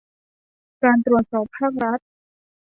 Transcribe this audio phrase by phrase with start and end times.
[0.83, 1.99] การตรวจสอบภาครัฐ